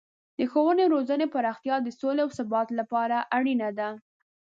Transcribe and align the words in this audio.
د 0.37 0.39
ښوونې 0.51 0.83
او 0.85 0.91
روزنې 0.95 1.25
پراختیا 1.33 1.75
د 1.81 1.87
سولې 1.99 2.21
او 2.25 2.29
ثبات 2.37 2.67
لپاره 2.79 3.17
اړینه 3.37 3.69
ده. 3.79 3.89